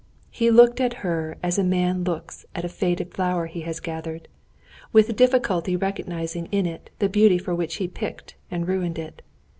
He 0.31 0.49
looked 0.49 0.81
at 0.81 1.03
her 1.05 1.37
as 1.43 1.59
a 1.59 1.63
man 1.63 2.03
looks 2.03 2.43
at 2.55 2.65
a 2.65 2.69
faded 2.69 3.13
flower 3.13 3.45
he 3.45 3.61
has 3.61 3.79
gathered, 3.79 4.27
with 4.91 5.15
difficulty 5.15 5.75
recognizing 5.75 6.47
in 6.47 6.65
it 6.65 6.89
the 6.97 7.07
beauty 7.07 7.37
for 7.37 7.53
which 7.53 7.75
he 7.75 7.87
picked 7.87 8.33
and 8.49 8.67
ruined 8.67 8.97
it. 8.97 9.21